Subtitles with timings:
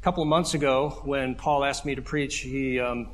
[0.00, 3.08] a couple of months ago, when Paul asked me to preach, he, um,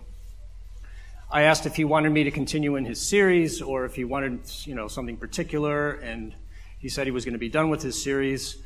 [1.29, 4.43] I asked if he wanted me to continue in his series or if he wanted,
[4.63, 6.33] you know, something particular, and
[6.79, 8.59] he said he was going to be done with his series.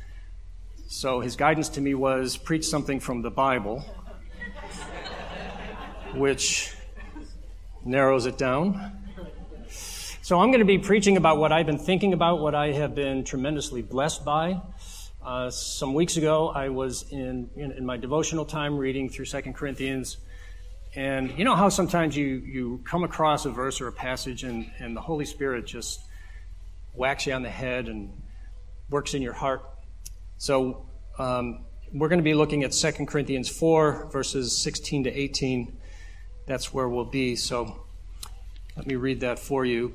[0.87, 3.79] So his guidance to me was preach something from the Bible,
[6.13, 6.75] which
[7.83, 8.99] narrows it down.
[10.21, 12.93] So I'm going to be preaching about what I've been thinking about, what I have
[12.93, 14.61] been tremendously blessed by.
[15.23, 19.53] Uh, some weeks ago, I was in, in, in my devotional time reading through Second
[19.53, 20.17] Corinthians,
[20.95, 24.71] and you know how sometimes you, you come across a verse or a passage and,
[24.79, 26.01] and the Holy Spirit just
[26.93, 28.11] whacks you on the head and
[28.89, 29.63] works in your heart.
[30.39, 30.87] So
[31.19, 35.77] um, we're going to be looking at Second Corinthians 4, verses 16 to 18.
[36.47, 37.35] That's where we'll be.
[37.35, 37.85] So
[38.75, 39.93] let me read that for you.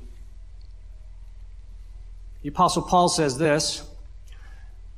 [2.43, 3.83] The Apostle Paul says this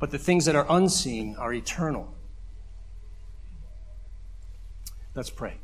[0.00, 2.12] but the things that are unseen are eternal.
[5.14, 5.58] Let's pray.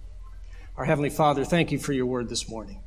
[0.77, 2.83] Our Heavenly Father, thank you for your word this morning.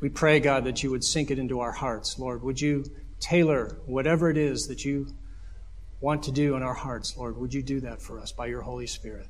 [0.00, 2.18] We pray, God, that you would sink it into our hearts.
[2.18, 2.84] Lord, would you
[3.18, 5.08] tailor whatever it is that you
[6.00, 7.36] want to do in our hearts, Lord?
[7.36, 9.26] Would you do that for us by your Holy Spirit?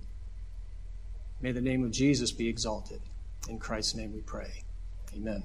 [1.41, 3.01] May the name of Jesus be exalted.
[3.49, 4.63] In Christ's name we pray.
[5.17, 5.45] Amen.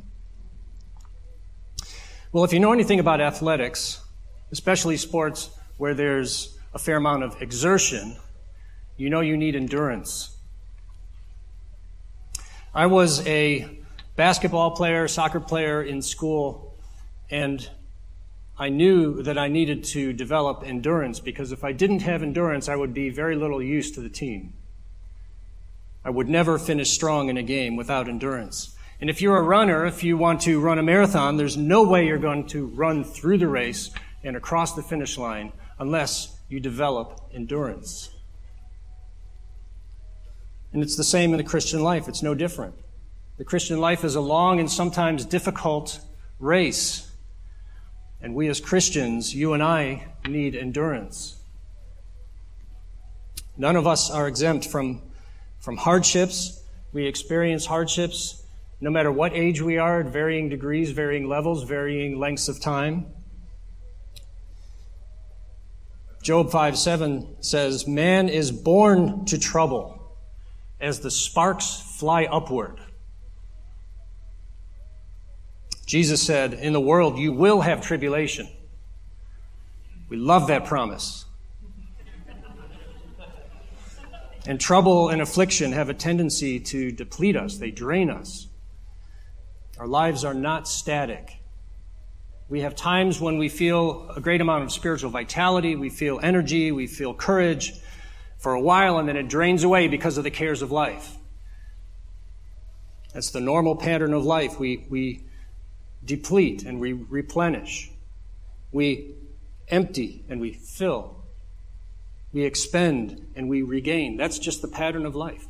[2.33, 4.01] Well, if you know anything about athletics,
[4.51, 8.17] especially sports where there's a fair amount of exertion,
[8.97, 10.35] you know you need endurance.
[12.73, 13.79] I was a
[14.15, 16.77] basketball player, soccer player in school,
[17.29, 17.69] and
[18.57, 22.75] I knew that I needed to develop endurance because if I didn't have endurance, I
[22.75, 24.53] would be very little use to the team.
[26.05, 28.75] I would never finish strong in a game without endurance.
[29.01, 32.07] And if you're a runner, if you want to run a marathon, there's no way
[32.07, 33.89] you're going to run through the race
[34.23, 38.09] and across the finish line unless you develop endurance.
[40.73, 42.07] And it's the same in the Christian life.
[42.07, 42.75] It's no different.
[43.37, 45.99] The Christian life is a long and sometimes difficult
[46.39, 47.11] race.
[48.21, 51.35] And we as Christians, you and I, need endurance.
[53.57, 55.01] None of us are exempt from,
[55.59, 56.61] from hardships.
[56.91, 58.45] We experience hardships
[58.81, 63.05] no matter what age we are, at varying degrees, varying levels, varying lengths of time.
[66.25, 70.17] Job 5 7 says, Man is born to trouble
[70.81, 72.79] as the sparks fly upward.
[75.85, 78.47] Jesus said, In the world you will have tribulation.
[80.09, 81.25] We love that promise.
[84.47, 88.47] And trouble and affliction have a tendency to deplete us, they drain us.
[89.77, 91.34] Our lives are not static.
[92.47, 96.71] We have times when we feel a great amount of spiritual vitality, we feel energy,
[96.71, 97.73] we feel courage
[98.37, 101.15] for a while, and then it drains away because of the cares of life.
[103.13, 104.59] That's the normal pattern of life.
[104.59, 105.23] We, we
[106.03, 107.89] deplete and we replenish.
[108.71, 109.15] We
[109.69, 111.23] empty and we fill.
[112.31, 114.17] We expend and we regain.
[114.17, 115.47] That's just the pattern of life.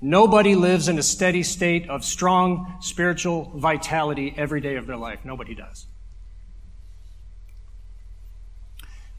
[0.00, 5.24] Nobody lives in a steady state of strong spiritual vitality every day of their life.
[5.24, 5.86] Nobody does.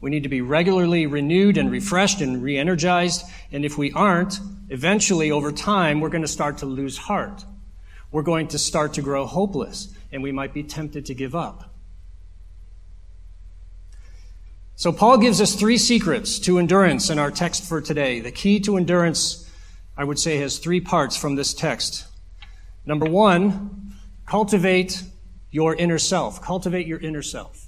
[0.00, 3.24] We need to be regularly renewed and refreshed and re energized.
[3.52, 7.44] And if we aren't, eventually over time, we're going to start to lose heart.
[8.10, 11.74] We're going to start to grow hopeless, and we might be tempted to give up.
[14.74, 18.20] So, Paul gives us three secrets to endurance in our text for today.
[18.20, 19.49] The key to endurance
[20.00, 22.06] I would say, has three parts from this text.
[22.86, 23.92] Number one,
[24.24, 25.02] cultivate
[25.50, 26.40] your inner self.
[26.40, 27.66] Cultivate your inner self.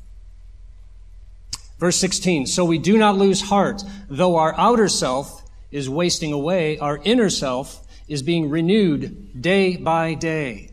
[1.78, 6.78] Verse 16, so we do not lose heart, though our outer self is wasting away,
[6.78, 10.70] our inner self is being renewed day by day.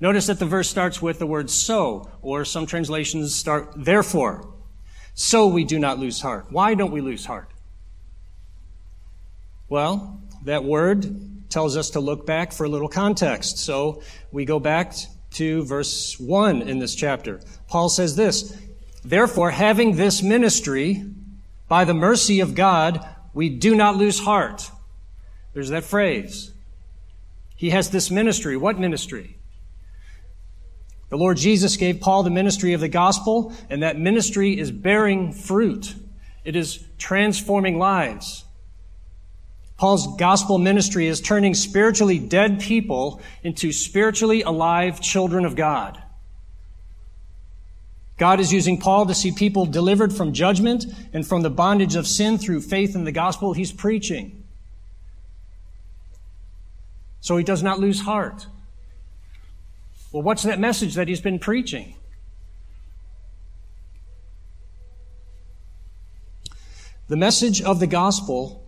[0.00, 4.52] Notice that the verse starts with the word so, or some translations start therefore.
[5.14, 6.46] So we do not lose heart.
[6.50, 7.48] Why don't we lose heart?
[9.68, 13.58] Well, that word tells us to look back for a little context.
[13.58, 14.94] So we go back
[15.32, 17.40] to verse 1 in this chapter.
[17.68, 18.56] Paul says this,
[19.04, 21.04] Therefore, having this ministry,
[21.68, 24.70] by the mercy of God, we do not lose heart.
[25.54, 26.52] There's that phrase.
[27.56, 28.56] He has this ministry.
[28.56, 29.38] What ministry?
[31.08, 35.32] The Lord Jesus gave Paul the ministry of the gospel, and that ministry is bearing
[35.32, 35.94] fruit.
[36.44, 38.44] It is transforming lives.
[39.82, 46.00] Paul's gospel ministry is turning spiritually dead people into spiritually alive children of God.
[48.16, 52.06] God is using Paul to see people delivered from judgment and from the bondage of
[52.06, 54.44] sin through faith in the gospel he's preaching.
[57.20, 58.46] So he does not lose heart.
[60.12, 61.96] Well, what's that message that he's been preaching?
[67.08, 68.61] The message of the gospel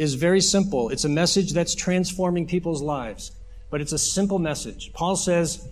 [0.00, 0.88] is very simple.
[0.88, 3.32] It's a message that's transforming people's lives,
[3.70, 4.94] but it's a simple message.
[4.94, 5.68] Paul says,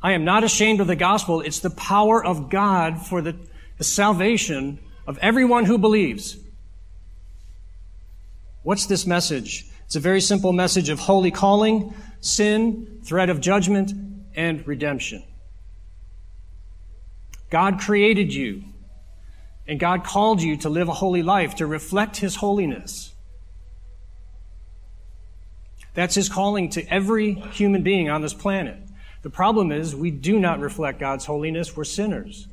[0.00, 1.40] I am not ashamed of the gospel.
[1.40, 3.34] It's the power of God for the,
[3.76, 6.36] the salvation of everyone who believes.
[8.62, 9.66] What's this message?
[9.86, 13.92] It's a very simple message of holy calling, sin, threat of judgment,
[14.36, 15.24] and redemption.
[17.50, 18.62] God created you,
[19.66, 23.12] and God called you to live a holy life, to reflect His holiness.
[25.96, 28.78] That's His calling to every human being on this planet.
[29.22, 31.74] The problem is we do not reflect God's holiness.
[31.74, 32.46] We're sinners.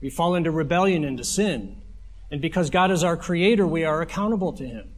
[0.00, 1.80] We fall into rebellion, into sin.
[2.30, 4.90] And because God is our creator, we are accountable to Him.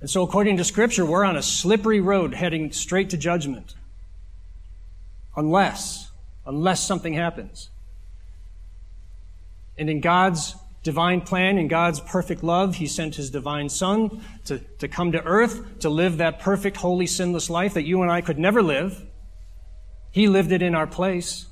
[0.00, 3.74] And so, according to Scripture, we're on a slippery road heading straight to judgment.
[5.36, 6.10] Unless,
[6.44, 7.70] unless something happens.
[9.78, 10.54] And in God's
[10.86, 15.22] divine plan, in God's perfect love, He sent His divine Son to, to come to
[15.24, 19.04] earth to live that perfect, holy, sinless life that you and I could never live.
[20.12, 21.46] He lived it in our place.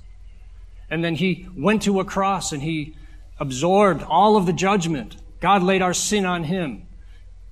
[0.88, 2.96] And then He went to a cross and He
[3.40, 5.16] absorbed all of the judgment.
[5.40, 6.86] God laid our sin on Him.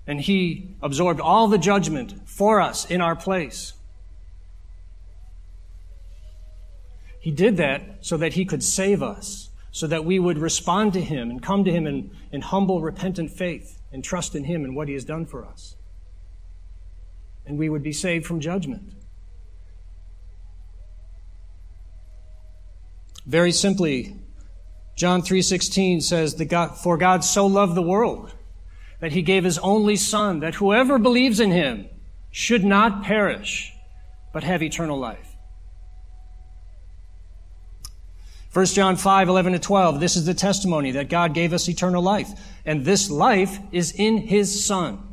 [0.06, 3.72] And He absorbed all the judgment for us in our place.
[7.18, 11.00] He did that so that He could save us so that we would respond to
[11.00, 14.76] Him and come to Him in, in humble, repentant faith and trust in Him and
[14.76, 15.76] what He has done for us.
[17.44, 18.92] And we would be saved from judgment.
[23.26, 24.16] Very simply,
[24.96, 28.32] John 3:16 says that God, for God so loved the world
[29.00, 31.86] that he gave his only son that whoever believes in him
[32.30, 33.72] should not perish
[34.32, 35.31] but have eternal life.
[38.52, 39.98] 1 John 5, 11 to 12.
[39.98, 42.28] This is the testimony that God gave us eternal life.
[42.66, 45.08] And this life is in His Son.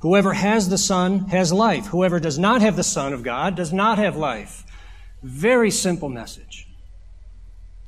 [0.00, 1.86] Whoever has the Son has life.
[1.86, 4.64] Whoever does not have the Son of God does not have life.
[5.22, 6.68] Very simple message.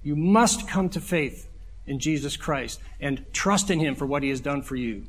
[0.03, 1.49] You must come to faith
[1.87, 5.05] in Jesus Christ and trust in Him for what He has done for you.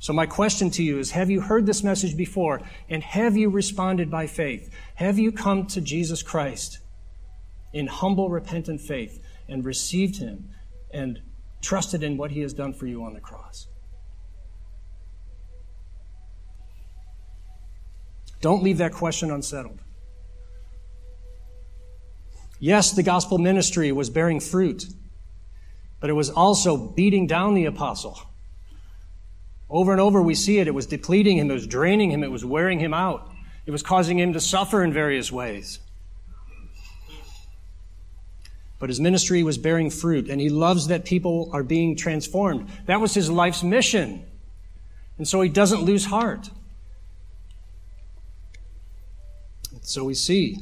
[0.00, 2.62] So my question to you is, have you heard this message before?
[2.88, 4.74] And have you responded by faith?
[4.94, 6.78] Have you come to Jesus Christ
[7.74, 10.48] in humble, repentant faith and received Him
[10.90, 11.20] and
[11.60, 13.68] trusted in what He has done for you on the cross?
[18.40, 19.80] Don't leave that question unsettled.
[22.58, 24.86] Yes, the gospel ministry was bearing fruit,
[26.00, 28.18] but it was also beating down the apostle.
[29.70, 30.66] Over and over we see it.
[30.66, 33.30] It was depleting him, it was draining him, it was wearing him out,
[33.66, 35.78] it was causing him to suffer in various ways.
[38.80, 42.68] But his ministry was bearing fruit, and he loves that people are being transformed.
[42.86, 44.24] That was his life's mission.
[45.18, 46.50] And so he doesn't lose heart.
[49.82, 50.56] So we see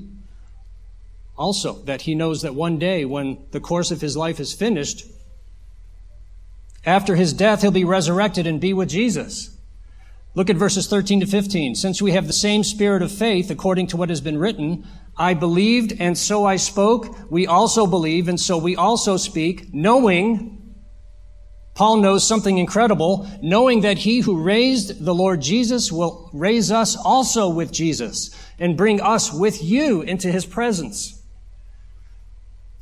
[1.37, 5.07] also that he knows that one day when the course of his life is finished,
[6.89, 9.55] after his death, he'll be resurrected and be with Jesus.
[10.35, 11.75] Look at verses 13 to 15.
[11.75, 15.35] Since we have the same spirit of faith, according to what has been written, I
[15.35, 17.31] believed and so I spoke.
[17.31, 20.77] We also believe and so we also speak, knowing,
[21.75, 26.97] Paul knows something incredible, knowing that he who raised the Lord Jesus will raise us
[26.97, 31.18] also with Jesus and bring us with you into his presence.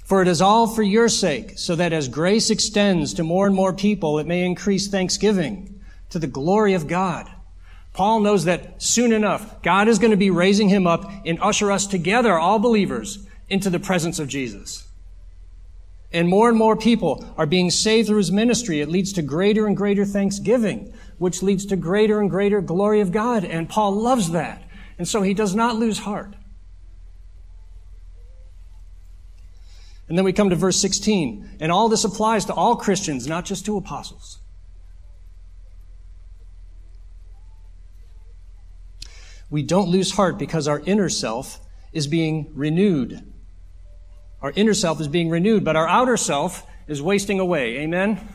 [0.06, 3.56] For it is all for your sake, so that as grace extends to more and
[3.56, 7.28] more people, it may increase thanksgiving to the glory of God.
[7.92, 11.72] Paul knows that soon enough, God is going to be raising him up and usher
[11.72, 14.86] us together, all believers, into the presence of Jesus.
[16.12, 18.80] And more and more people are being saved through his ministry.
[18.80, 23.10] It leads to greater and greater thanksgiving, which leads to greater and greater glory of
[23.10, 23.44] God.
[23.44, 24.62] And Paul loves that.
[24.98, 26.34] And so he does not lose heart.
[30.08, 31.58] And then we come to verse 16.
[31.60, 34.38] And all this applies to all Christians, not just to apostles.
[39.50, 41.60] We don't lose heart because our inner self
[41.92, 43.32] is being renewed.
[44.42, 47.78] Our inner self is being renewed, but our outer self is wasting away.
[47.78, 48.28] Amen?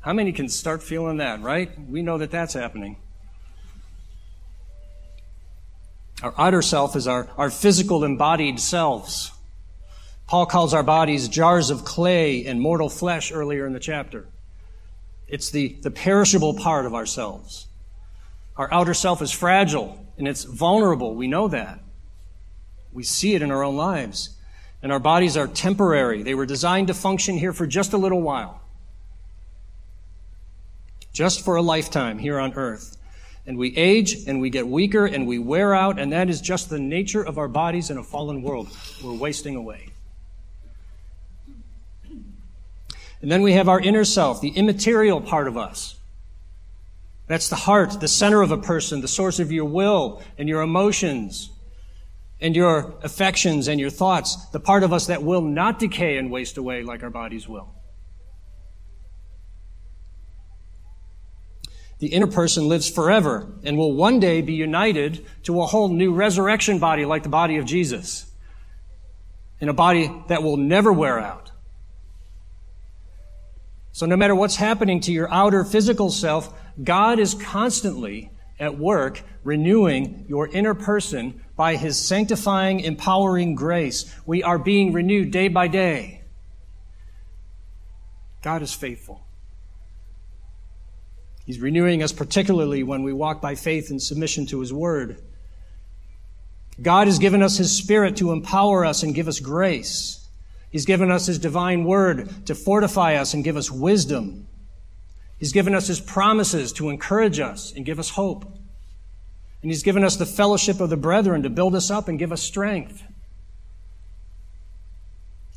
[0.00, 1.70] How many can start feeling that, right?
[1.88, 2.96] We know that that's happening.
[6.22, 9.32] Our outer self is our, our physical embodied selves.
[10.28, 14.26] Paul calls our bodies jars of clay and mortal flesh earlier in the chapter.
[15.26, 17.66] It's the, the perishable part of ourselves.
[18.58, 21.14] Our outer self is fragile and it's vulnerable.
[21.14, 21.80] We know that.
[22.92, 24.36] We see it in our own lives.
[24.82, 26.22] And our bodies are temporary.
[26.22, 28.60] They were designed to function here for just a little while.
[31.12, 32.98] Just for a lifetime here on earth.
[33.46, 36.68] And we age and we get weaker and we wear out, and that is just
[36.68, 38.68] the nature of our bodies in a fallen world.
[39.02, 39.87] We're wasting away.
[43.20, 45.96] And then we have our inner self, the immaterial part of us.
[47.26, 50.62] That's the heart, the center of a person, the source of your will and your
[50.62, 51.50] emotions
[52.40, 56.30] and your affections and your thoughts, the part of us that will not decay and
[56.30, 57.68] waste away like our bodies will.
[61.98, 66.14] The inner person lives forever and will one day be united to a whole new
[66.14, 68.30] resurrection body like the body of Jesus.
[69.60, 71.47] In a body that will never wear out.
[73.92, 76.52] So no matter what's happening to your outer physical self,
[76.82, 78.30] God is constantly
[78.60, 84.14] at work renewing your inner person by his sanctifying, empowering grace.
[84.26, 86.22] We are being renewed day by day.
[88.42, 89.24] God is faithful.
[91.44, 95.22] He's renewing us particularly when we walk by faith in submission to his word.
[96.80, 100.27] God has given us his spirit to empower us and give us grace.
[100.70, 104.48] He's given us his divine word to fortify us and give us wisdom.
[105.38, 108.44] He's given us His promises to encourage us and give us hope.
[109.62, 112.32] And He's given us the fellowship of the brethren to build us up and give
[112.32, 113.02] us strength.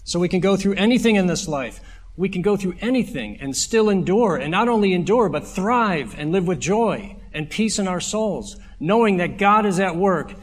[0.04, 1.80] So we can go through anything in this life.
[2.16, 6.32] We can go through anything and still endure, and not only endure, but thrive and
[6.32, 10.34] live with joy and peace in our souls, knowing that God is at work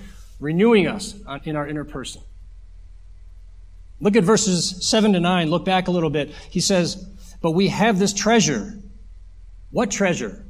[0.40, 2.22] renewing us in our inner person.
[4.00, 5.50] Look at verses 7 to 9.
[5.50, 6.30] Look back a little bit.
[6.50, 6.96] He says,
[7.40, 8.74] But we have this treasure
[9.70, 10.44] what treasure?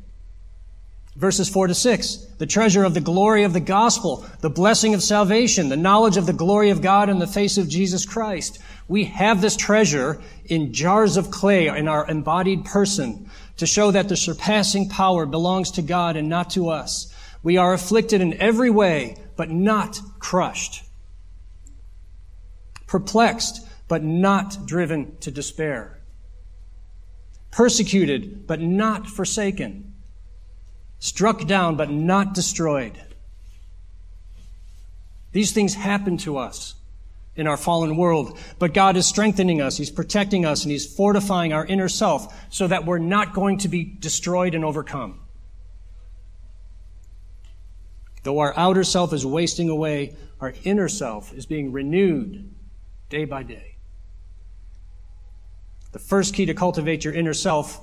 [1.16, 2.16] Verses 4 to 6.
[2.38, 6.26] The treasure of the glory of the gospel, the blessing of salvation, the knowledge of
[6.26, 8.60] the glory of God in the face of Jesus Christ.
[8.86, 14.08] We have this treasure in jars of clay in our embodied person to show that
[14.08, 17.12] the surpassing power belongs to God and not to us.
[17.42, 20.87] We are afflicted in every way, but not crushed.
[22.88, 25.98] Perplexed, but not driven to despair
[27.50, 29.94] persecuted but not forsaken,
[30.98, 33.00] struck down but not destroyed.
[35.32, 36.74] These things happen to us
[37.36, 41.52] in our fallen world, but God is strengthening us, He's protecting us, and He's fortifying
[41.52, 45.20] our inner self so that we're not going to be destroyed and overcome.
[48.24, 52.50] Though our outer self is wasting away, our inner self is being renewed
[53.08, 53.76] day by day.
[55.92, 57.80] The first key to cultivate your inner self,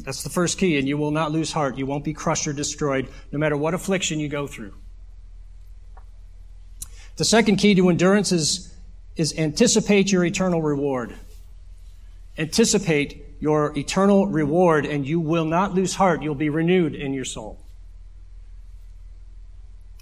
[0.00, 1.76] that's the first key, and you will not lose heart.
[1.76, 4.72] You won't be crushed or destroyed, no matter what affliction you go through.
[7.16, 8.74] The second key to endurance is,
[9.16, 11.14] is anticipate your eternal reward.
[12.38, 16.22] Anticipate your eternal reward, and you will not lose heart.
[16.22, 17.60] You'll be renewed in your soul.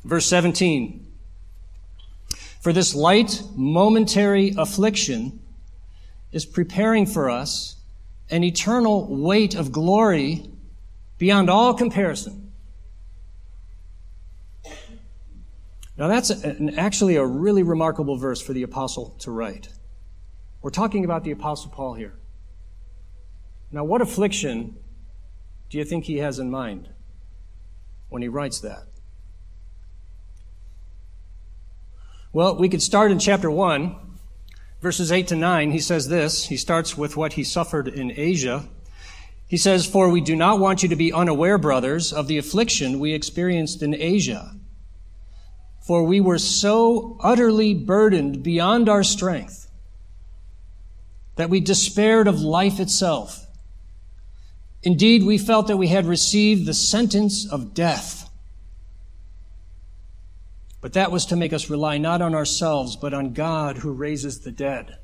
[0.04, 1.07] Verse 17.
[2.60, 5.40] For this light, momentary affliction
[6.32, 7.76] is preparing for us
[8.30, 10.50] an eternal weight of glory
[11.18, 12.52] beyond all comparison.
[15.96, 19.68] Now, that's an, actually a really remarkable verse for the apostle to write.
[20.62, 22.14] We're talking about the apostle Paul here.
[23.72, 24.76] Now, what affliction
[25.70, 26.88] do you think he has in mind
[28.08, 28.87] when he writes that?
[32.32, 33.96] Well, we could start in chapter 1
[34.80, 36.46] Verses 8 to 9, he says this.
[36.46, 38.68] He starts with what he suffered in Asia.
[39.48, 43.00] He says, For we do not want you to be unaware, brothers, of the affliction
[43.00, 44.54] we experienced in Asia.
[45.80, 49.68] For we were so utterly burdened beyond our strength
[51.34, 53.46] that we despaired of life itself.
[54.84, 58.17] Indeed, we felt that we had received the sentence of death.
[60.80, 64.40] But that was to make us rely not on ourselves, but on God who raises
[64.40, 64.98] the dead.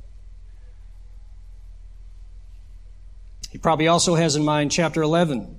[3.51, 5.59] He probably also has in mind chapter 11,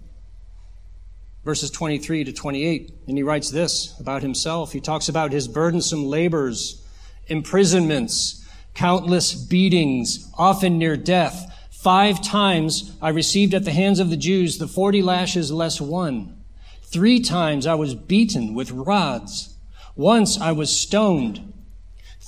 [1.46, 2.92] verses 23 to 28.
[3.08, 4.74] And he writes this about himself.
[4.74, 6.86] He talks about his burdensome labors,
[7.28, 11.52] imprisonments, countless beatings, often near death.
[11.72, 16.44] Five times I received at the hands of the Jews the 40 lashes less one.
[16.84, 19.55] Three times I was beaten with rods.
[19.96, 21.54] Once I was stoned.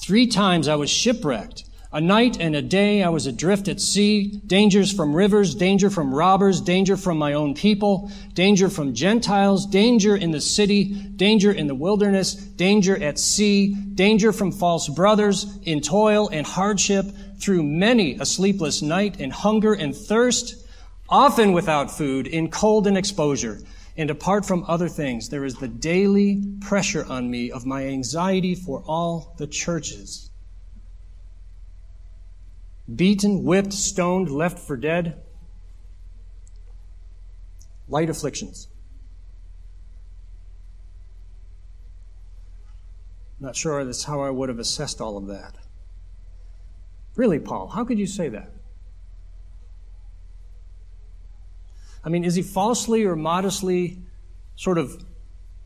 [0.02, 1.66] Three times I was shipwrecked.
[1.92, 6.14] A night and a day I was adrift at sea, dangers from rivers, danger from
[6.14, 11.68] robbers, danger from my own people, danger from Gentiles, danger in the city, danger in
[11.68, 17.06] the wilderness, danger at sea, danger from false brothers, in toil and hardship,
[17.40, 20.56] through many a sleepless night, in hunger and thirst,
[21.10, 23.60] often without food, in cold and exposure.
[23.98, 28.54] And apart from other things, there is the daily pressure on me of my anxiety
[28.54, 30.30] for all the churches
[32.96, 35.22] beaten, whipped, stoned, left for dead.
[37.90, 38.70] Light afflictions.
[43.40, 45.58] Not sure that's how I would have assessed all of that.
[47.16, 48.52] Really, Paul, how could you say that?
[52.08, 53.98] I mean, is he falsely or modestly
[54.56, 55.04] sort of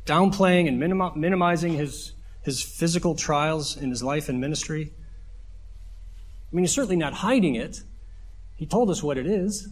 [0.07, 0.79] downplaying and
[1.15, 4.91] minimizing his, his physical trials in his life and ministry?
[4.91, 7.83] I mean, he's certainly not hiding it.
[8.55, 9.69] He told us what it is.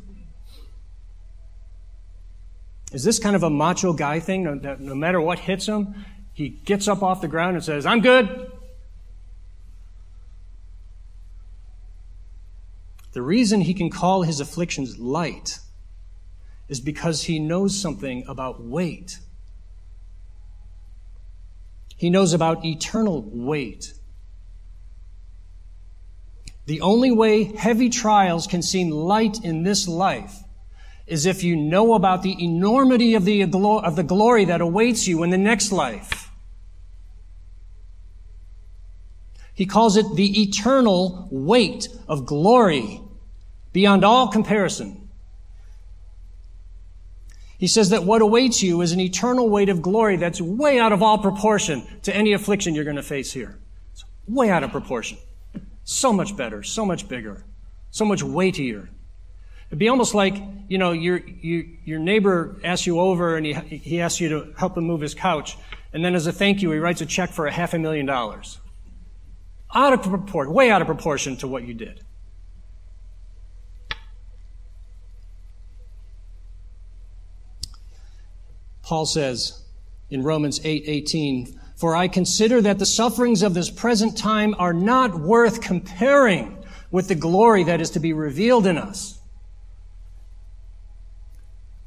[2.92, 6.50] Is this kind of a macho guy thing that no matter what hits him, he
[6.50, 8.52] gets up off the ground and says, I'm good?
[13.14, 15.58] The reason he can call his afflictions light
[16.70, 19.20] is because he knows something about weight.
[21.98, 23.94] He knows about eternal weight.
[26.68, 30.44] The only way heavy trials can seem light in this life
[31.08, 35.24] is if you know about the enormity of the, of the glory that awaits you
[35.24, 36.30] in the next life.
[39.56, 43.02] He calls it the eternal weight of glory
[43.74, 44.99] beyond all comparison.
[47.60, 50.94] He says that what awaits you is an eternal weight of glory that's way out
[50.94, 53.60] of all proportion to any affliction you're going to face here.
[53.92, 55.18] It's way out of proportion.
[55.84, 57.44] So much better, so much bigger,
[57.92, 58.90] so much weightier.
[59.68, 63.54] It'd be almost like, you know, your, you, your neighbor asks you over and he,
[63.54, 65.58] he asks you to help him move his couch.
[65.92, 68.06] And then as a thank you, he writes a check for a half a million
[68.06, 68.58] dollars.
[69.76, 72.06] Out of proportion, way out of proportion to what you did.
[78.90, 79.62] Paul says
[80.10, 84.74] in Romans 8, 18, for I consider that the sufferings of this present time are
[84.74, 86.58] not worth comparing
[86.90, 89.20] with the glory that is to be revealed in us.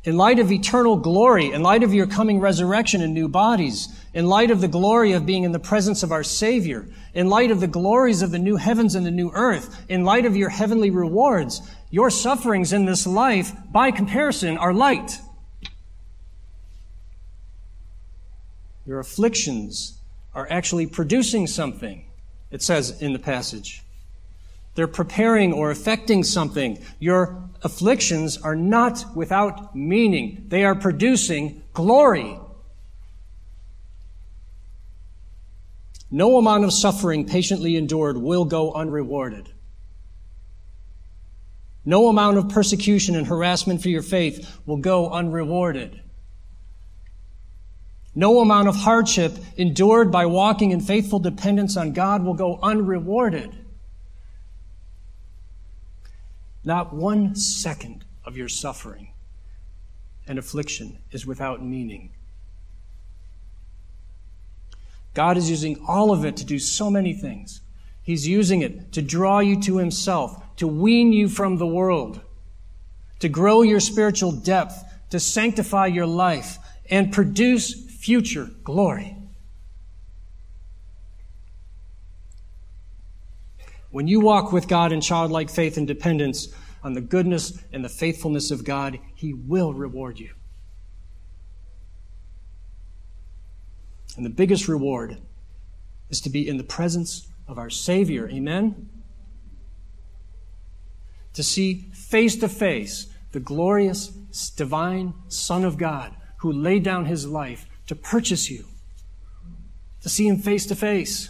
[0.05, 4.29] In light of eternal glory, in light of your coming resurrection in new bodies, in
[4.29, 7.59] light of the glory of being in the presence of our Savior, in light of
[7.59, 10.91] the glories of the new heavens and the new earth, in light of your heavenly
[10.91, 15.19] rewards, your sufferings in this life, by comparison, are light.
[18.87, 19.99] Your afflictions
[20.35, 22.05] are actually producing something,
[22.51, 23.83] it says in the passage.
[24.75, 26.79] They're preparing or affecting something.
[26.99, 30.47] Your afflictions are not without meaning.
[30.49, 32.38] They are producing glory.
[36.11, 39.51] No amount of suffering patiently endured will go unrewarded.
[41.85, 46.01] No amount of persecution and harassment for your faith will go unrewarded.
[48.14, 53.57] No amount of hardship endured by walking in faithful dependence on God will go unrewarded.
[56.64, 59.09] Not one second of your suffering
[60.27, 62.11] and affliction is without meaning.
[65.14, 67.61] God is using all of it to do so many things.
[68.03, 72.20] He's using it to draw you to Himself, to wean you from the world,
[73.20, 79.17] to grow your spiritual depth, to sanctify your life, and produce future glory.
[83.91, 86.49] When you walk with God in childlike faith and dependence
[86.83, 90.31] on the goodness and the faithfulness of God, He will reward you.
[94.17, 95.19] And the biggest reward
[96.11, 98.29] is to be in the presence of our Savior.
[98.29, 98.88] Amen?
[101.35, 104.09] To see face to face the glorious,
[104.57, 108.64] divine Son of God who laid down His life to purchase you
[110.00, 111.28] to see Him face to face.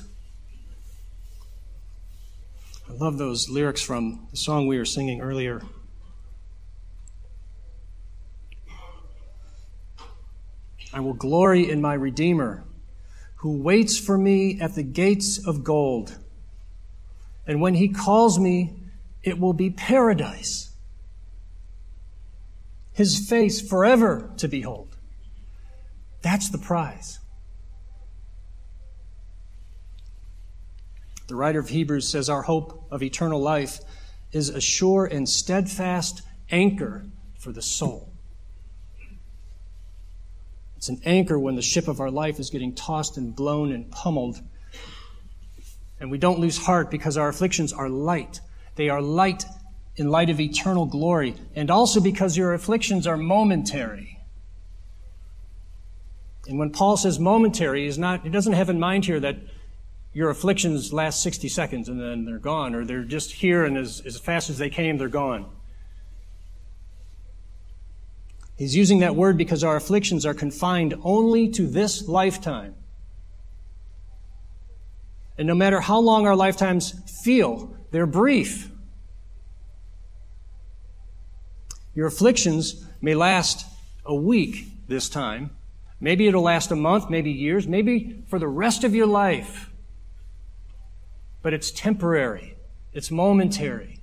[2.88, 5.62] I love those lyrics from the song we were singing earlier.
[10.92, 12.62] I will glory in my Redeemer,
[13.36, 16.16] who waits for me at the gates of gold.
[17.44, 18.74] And when he calls me,
[19.24, 20.70] it will be paradise.
[22.92, 24.91] His face forever to behold.
[26.22, 27.18] That's the prize.
[31.28, 33.80] The writer of Hebrews says our hope of eternal life
[34.32, 37.04] is a sure and steadfast anchor
[37.38, 38.12] for the soul.
[40.76, 43.90] It's an anchor when the ship of our life is getting tossed and blown and
[43.90, 44.40] pummeled.
[46.00, 48.40] And we don't lose heart because our afflictions are light.
[48.74, 49.44] They are light
[49.96, 54.18] in light of eternal glory, and also because your afflictions are momentary.
[56.48, 59.36] And when Paul says momentary, he's not, he doesn't have in mind here that
[60.12, 64.02] your afflictions last 60 seconds and then they're gone, or they're just here and as,
[64.04, 65.46] as fast as they came, they're gone.
[68.56, 72.74] He's using that word because our afflictions are confined only to this lifetime.
[75.38, 78.70] And no matter how long our lifetimes feel, they're brief.
[81.94, 83.66] Your afflictions may last
[84.04, 85.50] a week this time.
[86.02, 89.70] Maybe it'll last a month, maybe years, maybe for the rest of your life.
[91.42, 92.56] But it's temporary.
[92.92, 94.00] It's momentary.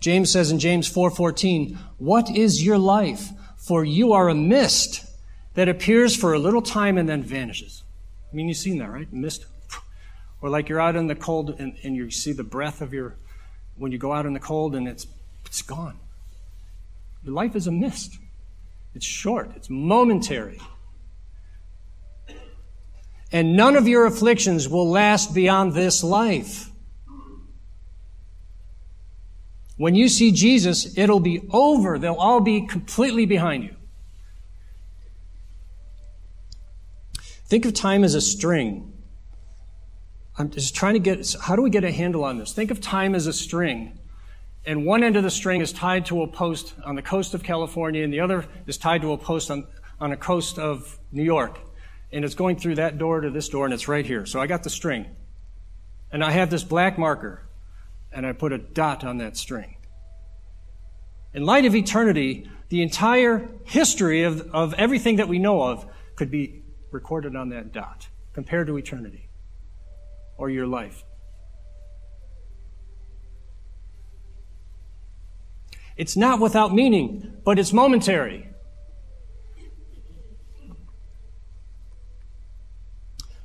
[0.00, 3.28] James says in James 4:14, "What is your life?
[3.58, 5.04] For you are a mist
[5.52, 7.82] that appears for a little time and then vanishes."
[8.32, 9.12] I mean, you've seen that, right?
[9.12, 9.44] Mist.
[10.40, 13.16] Or like you're out in the cold and, and you see the breath of your
[13.76, 15.06] when you go out in the cold and it's,
[15.44, 15.98] it's gone.
[17.22, 18.16] Your life is a mist.
[18.94, 20.60] It's short, it's momentary.
[23.32, 26.70] And none of your afflictions will last beyond this life.
[29.76, 31.98] When you see Jesus, it'll be over.
[31.98, 33.76] They'll all be completely behind you.
[37.46, 38.92] Think of time as a string.
[40.36, 42.52] I'm just trying to get, how do we get a handle on this?
[42.52, 43.98] Think of time as a string.
[44.64, 47.42] And one end of the string is tied to a post on the coast of
[47.42, 49.66] California, and the other is tied to a post on,
[49.98, 51.58] on a coast of New York.
[52.12, 54.26] And it's going through that door to this door, and it's right here.
[54.26, 55.06] So I got the string.
[56.12, 57.48] And I have this black marker,
[58.12, 59.76] and I put a dot on that string.
[61.32, 66.30] In light of eternity, the entire history of, of everything that we know of could
[66.30, 69.28] be recorded on that dot compared to eternity
[70.36, 71.04] or your life.
[76.00, 78.48] It's not without meaning, but it's momentary.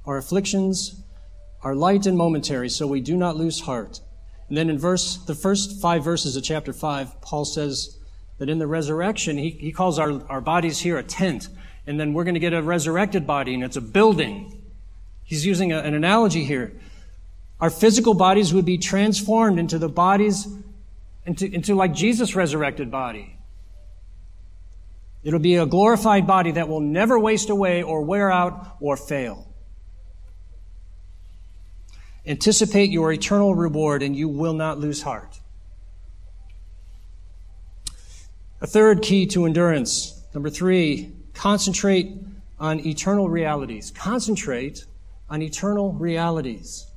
[0.06, 1.04] Our afflictions
[1.62, 4.00] are light and momentary, so we do not lose heart.
[4.48, 8.00] And then in verse, the first five verses of chapter five, Paul says
[8.38, 11.50] that in the resurrection, he, he calls our, our bodies here a tent.
[11.86, 14.64] And then we're going to get a resurrected body, and it's a building.
[15.26, 16.72] He's using a, an analogy here.
[17.60, 20.48] Our physical bodies would be transformed into the bodies,
[21.26, 23.38] into, into like Jesus' resurrected body.
[25.24, 29.52] It'll be a glorified body that will never waste away or wear out or fail.
[32.28, 35.40] Anticipate your eternal reward and you will not lose heart.
[38.62, 40.24] A third key to endurance.
[40.34, 42.14] Number three, concentrate
[42.60, 43.92] on eternal realities.
[43.92, 44.86] Concentrate
[45.30, 46.88] on eternal realities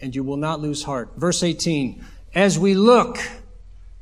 [0.00, 1.12] and you will not lose heart.
[1.16, 2.04] Verse 18,
[2.34, 3.18] as we look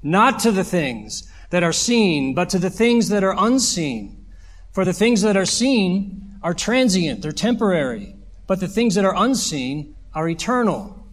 [0.03, 4.27] not to the things that are seen, but to the things that are unseen.
[4.73, 9.15] For the things that are seen are transient, they're temporary, but the things that are
[9.17, 11.07] unseen are eternal.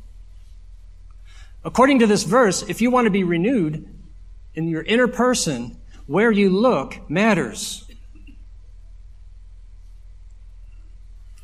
[1.63, 3.87] According to this verse, if you want to be renewed
[4.55, 7.85] in your inner person, where you look matters.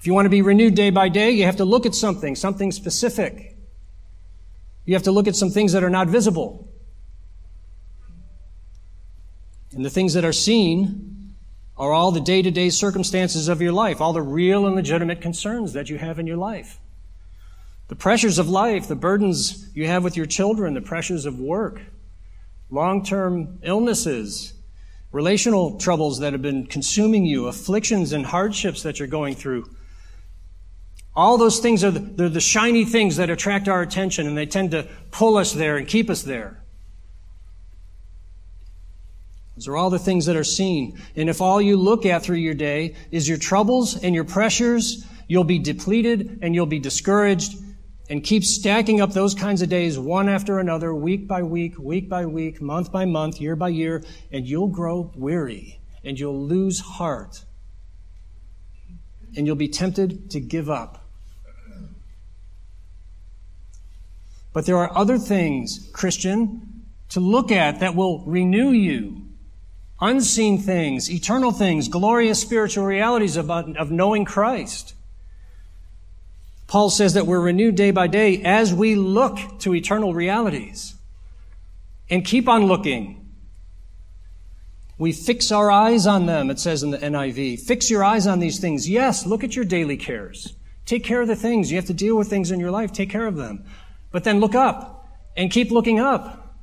[0.07, 2.33] If you want to be renewed day by day, you have to look at something,
[2.33, 3.57] something specific.
[4.85, 6.65] You have to look at some things that are not visible.
[9.73, 11.35] And the things that are seen
[11.75, 15.19] are all the day to day circumstances of your life, all the real and legitimate
[15.19, 16.79] concerns that you have in your life.
[17.89, 21.81] The pressures of life, the burdens you have with your children, the pressures of work,
[22.69, 24.53] long term illnesses,
[25.11, 29.69] relational troubles that have been consuming you, afflictions and hardships that you're going through.
[31.17, 34.69] All those things are the, the shiny things that attract our attention and they tend
[34.71, 36.63] to pull us there and keep us there.
[39.55, 41.01] Those are all the things that are seen.
[41.15, 45.07] And if all you look at through your day is your troubles and your pressures,
[45.27, 47.57] you'll be depleted and you'll be discouraged
[48.11, 52.07] and keep stacking up those kinds of days one after another, week by week, week
[52.07, 56.79] by week, month by month, year by year, and you'll grow weary and you'll lose
[56.79, 57.43] heart
[59.35, 61.06] and you'll be tempted to give up.
[64.57, 69.21] But there are other things, Christian, to look at that will renew you.
[70.01, 74.95] Unseen things, eternal things, glorious spiritual realities about, of knowing Christ.
[76.65, 80.95] Paul says that we're renewed day by day as we look to eternal realities
[82.09, 83.29] and keep on looking.
[84.97, 87.59] We fix our eyes on them, it says in the NIV.
[87.59, 88.89] Fix your eyes on these things.
[88.89, 90.55] Yes, look at your daily cares.
[90.87, 91.69] Take care of the things.
[91.69, 92.91] You have to deal with things in your life.
[92.91, 93.63] Take care of them.
[94.11, 96.55] But then look up and keep looking up.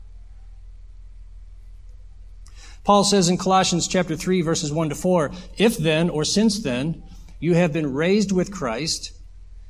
[2.84, 7.02] Paul says in Colossians chapter 3 verses 1 to 4, if then or since then
[7.40, 9.12] you have been raised with Christ,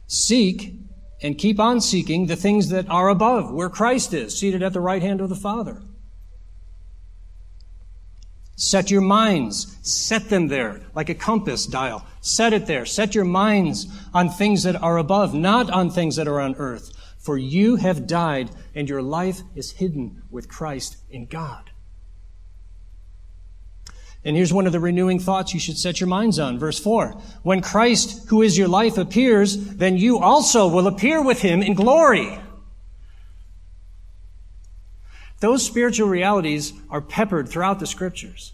[0.06, 0.74] Seek
[1.22, 4.80] and keep on seeking the things that are above, where Christ is, seated at the
[4.80, 5.80] right hand of the Father.
[8.56, 12.06] Set your minds, set them there, like a compass dial.
[12.20, 12.87] Set it there.
[12.87, 16.92] Set your minds on things that are above, not on things that are on earth.
[17.24, 21.70] For you have died, and your life is hidden with Christ in God.
[24.22, 26.58] And here's one of the renewing thoughts you should set your minds on.
[26.58, 27.12] Verse 4.
[27.42, 31.72] When Christ, who is your life, appears, then you also will appear with him in
[31.72, 32.38] glory.
[35.40, 38.52] Those spiritual realities are peppered throughout the scriptures.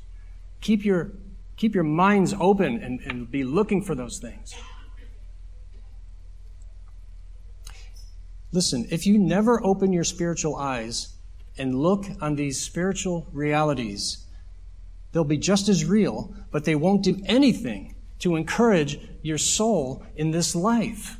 [0.61, 1.11] Keep your,
[1.57, 4.55] keep your minds open and, and be looking for those things.
[8.53, 11.15] Listen, if you never open your spiritual eyes
[11.57, 14.27] and look on these spiritual realities,
[15.13, 20.31] They'll be just as real, but they won't do anything to encourage your soul in
[20.31, 21.17] this life.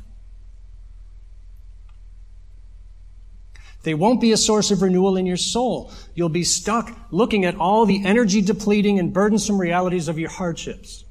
[3.83, 5.91] They won't be a source of renewal in your soul.
[6.13, 11.03] You'll be stuck looking at all the energy depleting and burdensome realities of your hardships.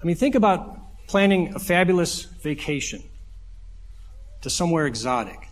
[0.00, 3.02] I mean, think about planning a fabulous vacation
[4.44, 5.48] to somewhere exotic,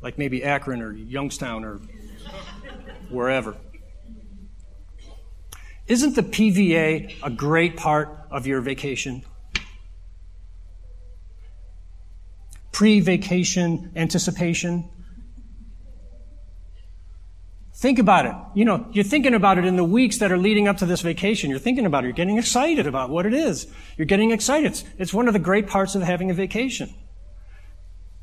[0.00, 1.80] like maybe Akron or Youngstown or
[3.08, 3.56] wherever.
[5.88, 9.24] Isn't the PVA a great part of your vacation?
[12.70, 14.88] Pre vacation anticipation.
[17.74, 18.34] Think about it.
[18.54, 21.00] You know, you're thinking about it in the weeks that are leading up to this
[21.00, 21.50] vacation.
[21.50, 22.08] You're thinking about it.
[22.08, 23.66] You're getting excited about what it is.
[23.96, 24.80] You're getting excited.
[24.98, 26.94] It's, one of the great parts of having a vacation.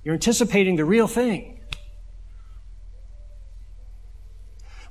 [0.03, 1.59] You're anticipating the real thing.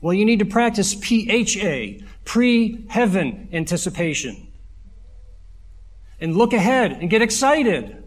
[0.01, 4.49] Well, you need to practice PHA, pre-heaven anticipation.
[6.21, 8.03] And look ahead and get excited.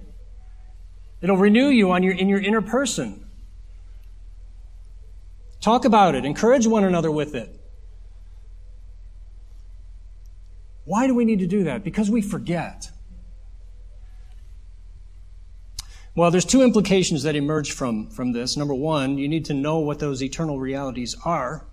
[1.21, 3.25] It'll renew you on your, in your inner person.
[5.61, 6.25] Talk about it.
[6.25, 7.55] Encourage one another with it.
[10.85, 11.83] Why do we need to do that?
[11.83, 12.89] Because we forget.
[16.19, 18.57] Well, there's two implications that emerge from, from this.
[18.57, 21.65] Number one, you need to know what those eternal realities are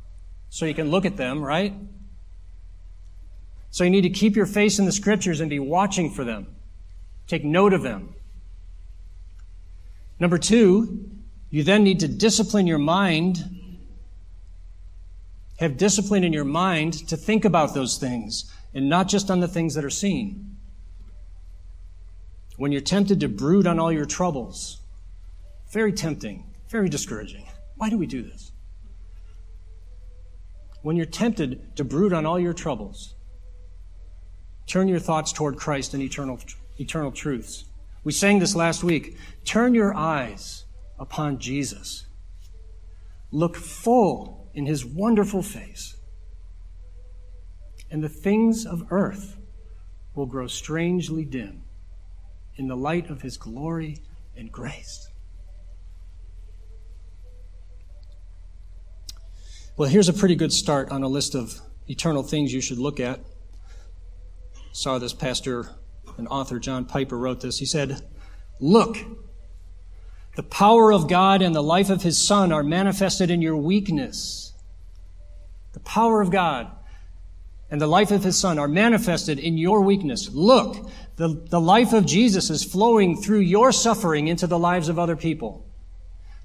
[0.50, 1.74] so you can look at them, right?
[3.70, 6.46] So you need to keep your face in the scriptures and be watching for them.
[7.26, 8.14] Take note of them.
[10.20, 11.10] Number two,
[11.50, 13.80] you then need to discipline your mind,
[15.58, 19.48] have discipline in your mind to think about those things and not just on the
[19.48, 20.45] things that are seen.
[22.56, 24.80] When you're tempted to brood on all your troubles,
[25.72, 27.46] very tempting, very discouraging.
[27.76, 28.52] Why do we do this?
[30.86, 33.16] when you're tempted to brood on all your troubles,
[34.68, 36.38] turn your thoughts toward Christ and eternal,
[36.78, 37.64] eternal truths.
[38.04, 39.18] We sang this last week.
[39.44, 40.64] Turn your eyes
[40.96, 42.06] upon Jesus.
[43.32, 45.96] Look full in his wonderful face.
[47.90, 49.38] And the things of earth
[50.14, 51.64] will grow strangely dim
[52.56, 53.98] in the light of his glory
[54.36, 55.08] and grace.
[59.76, 62.98] Well, here's a pretty good start on a list of eternal things you should look
[62.98, 63.20] at.
[64.72, 65.68] Saw this pastor
[66.16, 67.58] and author John Piper wrote this.
[67.58, 68.00] He said,
[68.58, 68.96] Look,
[70.34, 74.52] the power of God and the life of his Son are manifested in your weakness.
[75.72, 76.70] The power of God
[77.70, 80.30] and the life of his Son are manifested in your weakness.
[80.32, 84.98] Look, the, the life of Jesus is flowing through your suffering into the lives of
[84.98, 85.66] other people.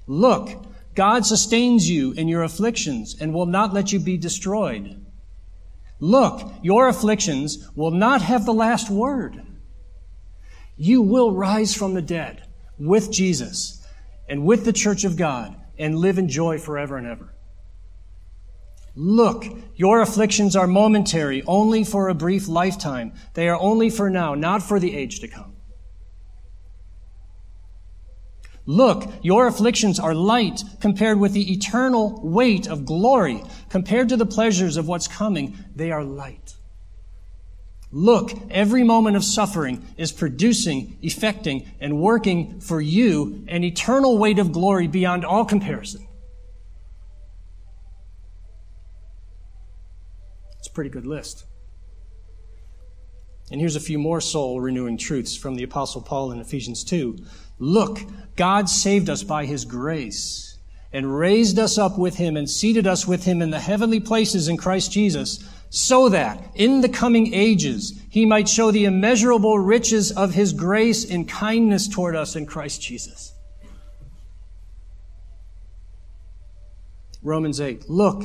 [0.06, 5.04] Look, God sustains you in your afflictions and will not let you be destroyed.
[6.00, 9.40] Look, your afflictions will not have the last word.
[10.76, 12.42] You will rise from the dead
[12.78, 13.86] with Jesus
[14.28, 17.31] and with the church of God and live in joy forever and ever.
[18.94, 23.14] Look, your afflictions are momentary, only for a brief lifetime.
[23.34, 25.56] They are only for now, not for the age to come.
[28.64, 33.42] Look, your afflictions are light compared with the eternal weight of glory.
[33.70, 36.54] Compared to the pleasures of what's coming, they are light.
[37.90, 44.38] Look, every moment of suffering is producing, effecting, and working for you an eternal weight
[44.38, 46.06] of glory beyond all comparison.
[50.72, 51.44] Pretty good list.
[53.50, 57.18] And here's a few more soul renewing truths from the Apostle Paul in Ephesians 2.
[57.58, 58.00] Look,
[58.34, 60.58] God saved us by his grace
[60.92, 64.48] and raised us up with him and seated us with him in the heavenly places
[64.48, 70.12] in Christ Jesus so that in the coming ages he might show the immeasurable riches
[70.12, 73.32] of his grace and kindness toward us in Christ Jesus.
[77.22, 77.88] Romans 8.
[77.88, 78.24] Look,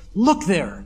[0.13, 0.85] Look there.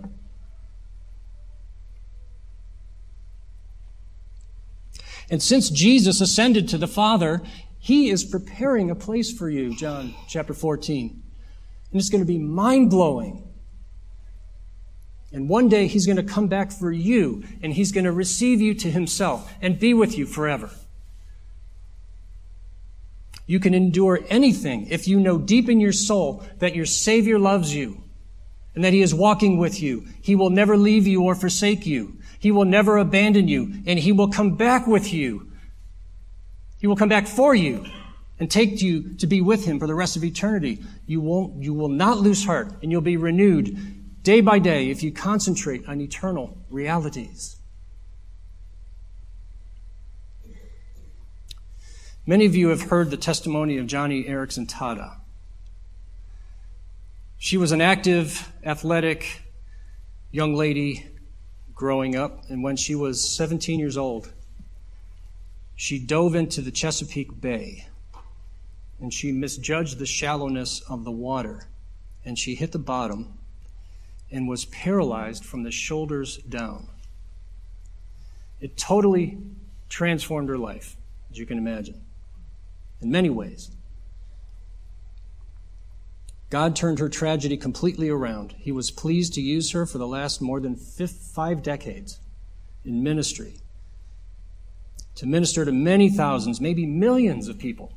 [5.30, 7.42] And since Jesus ascended to the Father,
[7.80, 11.24] he is preparing a place for you, John chapter 14.
[11.92, 13.42] And it's going to be mind blowing.
[15.32, 18.62] And one day he's going to come back for you and he's going to receive
[18.62, 20.70] you to himself and be with you forever.
[23.48, 27.76] You can endure anything if you know deep in your soul that your Savior loves
[27.76, 28.05] you
[28.76, 30.06] and that he is walking with you.
[30.22, 32.18] He will never leave you or forsake you.
[32.46, 35.52] He will never abandon you, and He will come back with you.
[36.80, 37.88] He will come back for you
[38.40, 40.84] and take you to be with Him for the rest of eternity.
[41.08, 45.02] You won't, you will not lose heart, and you'll be renewed day by day if
[45.02, 47.56] you concentrate on eternal realities.
[52.28, 55.18] Many of you have heard the testimony of Joni Eareckson Tada.
[57.46, 59.44] She was an active, athletic
[60.32, 61.06] young lady
[61.76, 64.34] growing up, and when she was 17 years old,
[65.76, 67.86] she dove into the Chesapeake Bay
[69.00, 71.68] and she misjudged the shallowness of the water
[72.26, 73.38] and she hit the bottom
[74.32, 76.88] and was paralyzed from the shoulders down.
[78.60, 79.38] It totally
[79.88, 80.98] transformed her life,
[81.30, 82.02] as you can imagine,
[83.02, 83.70] in many ways.
[86.50, 88.56] God turned her tragedy completely around.
[88.58, 92.20] He was pleased to use her for the last more than five decades
[92.84, 93.62] in ministry
[95.16, 97.94] to minister to many thousands, maybe millions of people.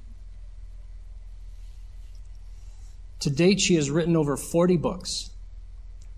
[3.20, 5.30] To date, she has written over 40 books,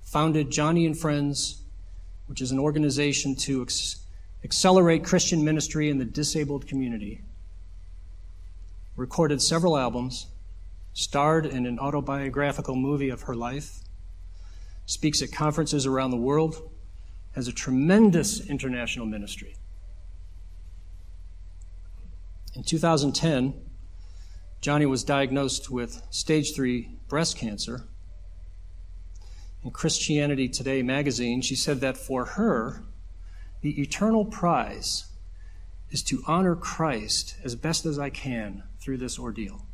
[0.02, 1.62] founded Joni and Friends,
[2.26, 4.04] which is an organization to ex-
[4.44, 7.22] accelerate Christian ministry in the disabled community,
[8.96, 10.26] recorded several albums,
[10.92, 13.80] starred in an autobiographical movie of her life,
[14.86, 16.70] speaks at conferences around the world,
[17.32, 19.56] has a tremendous international ministry.
[22.54, 23.54] In 2010,
[24.60, 27.84] Joni was diagnosed with stage 3 breast cancer.
[29.62, 32.82] In Christianity Today magazine, she said that for her,
[33.60, 35.06] the eternal prize
[35.90, 39.66] is to honor Christ as best as I can through this ordeal.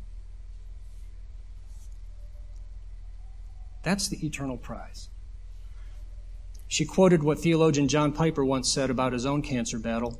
[3.87, 5.07] That's the eternal prize.
[6.67, 10.19] She quoted what theologian John Piper once said about his own cancer battle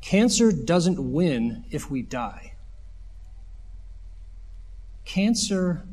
[0.00, 2.54] Cancer doesn't win if we die.
[5.04, 5.86] Cancer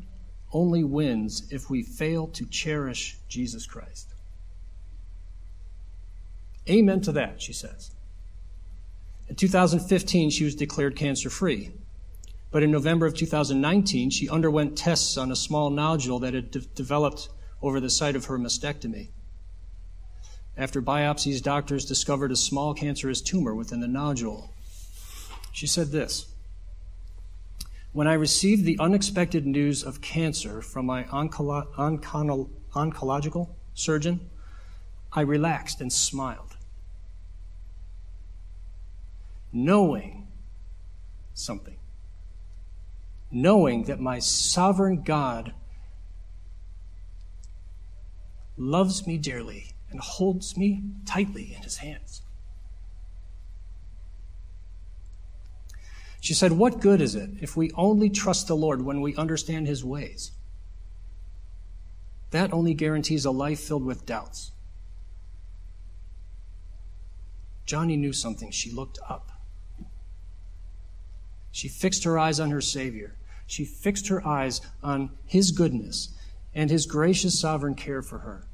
[0.54, 4.14] only wins if we fail to cherish Jesus Christ.
[6.66, 7.90] Amen to that, she says.
[9.28, 11.72] In 2015, she was declared cancer free.
[12.56, 16.60] But in November of 2019, she underwent tests on a small nodule that had de-
[16.60, 17.28] developed
[17.60, 19.10] over the site of her mastectomy.
[20.56, 24.54] After biopsies, doctors discovered a small cancerous tumor within the nodule.
[25.52, 26.32] She said this
[27.92, 34.30] When I received the unexpected news of cancer from my oncolo- oncolo- oncological surgeon,
[35.12, 36.56] I relaxed and smiled,
[39.52, 40.28] knowing
[41.34, 41.75] something,
[43.30, 45.52] knowing that my sovereign God
[48.56, 52.22] loves me dearly and holds me tightly in his hands.
[56.20, 59.66] She said, What good is it if we only trust the Lord when we understand
[59.66, 60.32] his ways?
[62.30, 64.50] That only guarantees a life filled with doubts.
[67.66, 68.50] Joni knew something.
[68.50, 69.35] She looked up.
[71.56, 73.16] She fixed her eyes on her Savior.
[73.46, 76.10] She fixed her eyes on his goodness
[76.54, 78.46] and his gracious sovereign care for her.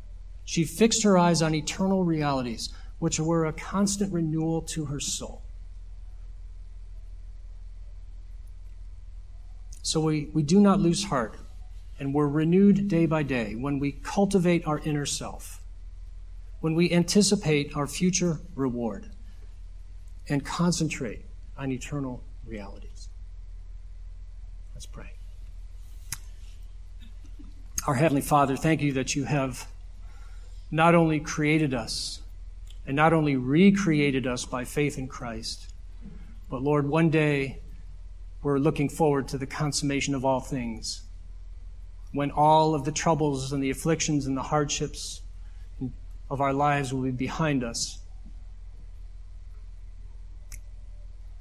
[0.45, 2.69] She fixed her eyes on eternal realities,
[3.01, 5.43] which were a constant renewal to her soul.
[9.83, 11.37] So we, we do not lose heart,
[11.99, 15.61] and we're renewed day by day when we cultivate our inner self,
[16.61, 19.11] when we anticipate our future reward,
[20.29, 21.25] and concentrate
[21.59, 22.92] on eternal realities.
[24.83, 25.13] Let's pray.
[27.87, 29.69] Our Heavenly Father, thank you that you have
[30.73, 32.21] not only created us
[32.85, 35.73] and not only recreated us by faith in Christ,
[36.51, 37.61] but Lord, one day
[38.43, 41.03] we're looking forward to the consummation of all things.
[42.11, 45.21] When all of the troubles and the afflictions and the hardships
[46.29, 48.01] of our lives will be behind us.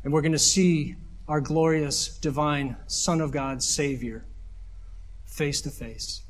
[0.04, 0.96] And we're going to see
[1.32, 4.26] our glorious, divine Son of God, Savior,
[5.26, 6.24] face to face,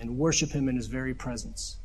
[0.00, 1.76] and worship Him in His very presence.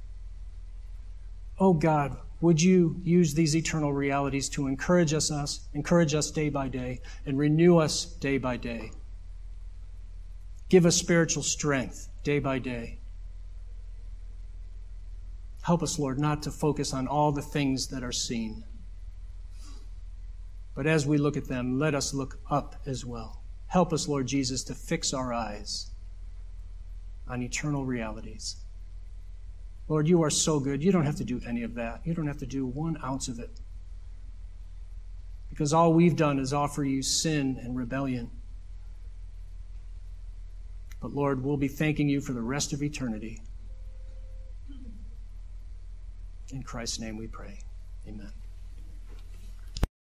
[1.60, 6.48] Oh God, would you use these eternal realities to encourage us, us, encourage us day
[6.48, 8.92] by day, and renew us day by day?
[10.70, 13.00] Give us spiritual strength day by day.
[15.64, 18.64] Help us, Lord, not to focus on all the things that are seen.
[20.80, 23.42] But as we look at them, let us look up as well.
[23.68, 25.92] Help us, Lord Jesus, to fix our eyes
[27.28, 28.56] on eternal realities.
[29.90, 30.82] Lord, you are so good.
[30.82, 32.00] You don't have to do any of that.
[32.06, 33.60] You don't have to do one ounce of it.
[35.50, 38.32] Because all we've done is offer you sin and rebellion.
[41.02, 43.42] But Lord, we'll be thanking you for the rest of eternity.
[46.54, 47.60] In Christ's name we pray.
[48.08, 48.32] Amen.